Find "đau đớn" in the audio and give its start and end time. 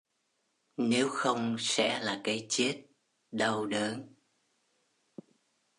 3.31-4.13